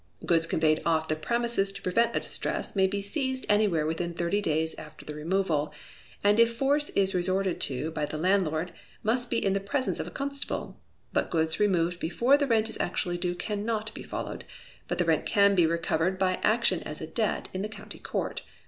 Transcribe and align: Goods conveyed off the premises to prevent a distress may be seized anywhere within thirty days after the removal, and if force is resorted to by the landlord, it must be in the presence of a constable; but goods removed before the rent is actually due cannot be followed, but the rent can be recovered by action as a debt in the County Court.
Goods 0.25 0.47
conveyed 0.47 0.81
off 0.83 1.09
the 1.09 1.15
premises 1.15 1.71
to 1.73 1.81
prevent 1.83 2.15
a 2.15 2.19
distress 2.19 2.75
may 2.75 2.87
be 2.87 3.03
seized 3.03 3.45
anywhere 3.47 3.85
within 3.85 4.15
thirty 4.15 4.41
days 4.41 4.73
after 4.79 5.05
the 5.05 5.13
removal, 5.13 5.71
and 6.23 6.39
if 6.39 6.51
force 6.57 6.89
is 6.95 7.13
resorted 7.13 7.61
to 7.61 7.91
by 7.91 8.07
the 8.07 8.17
landlord, 8.17 8.69
it 8.69 8.75
must 9.03 9.29
be 9.29 9.37
in 9.45 9.53
the 9.53 9.59
presence 9.59 9.99
of 9.99 10.07
a 10.07 10.09
constable; 10.09 10.81
but 11.13 11.29
goods 11.29 11.59
removed 11.59 11.99
before 11.99 12.35
the 12.35 12.47
rent 12.47 12.67
is 12.67 12.79
actually 12.79 13.19
due 13.19 13.35
cannot 13.35 13.93
be 13.93 14.01
followed, 14.01 14.43
but 14.87 14.97
the 14.97 15.05
rent 15.05 15.27
can 15.27 15.53
be 15.53 15.67
recovered 15.67 16.17
by 16.17 16.39
action 16.41 16.81
as 16.81 16.99
a 16.99 17.05
debt 17.05 17.47
in 17.53 17.61
the 17.61 17.69
County 17.69 17.99
Court. 17.99 18.41